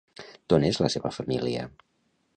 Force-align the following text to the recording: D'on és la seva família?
D'on 0.53 0.65
és 0.69 0.79
la 0.85 0.89
seva 0.95 1.13
família? 1.19 1.71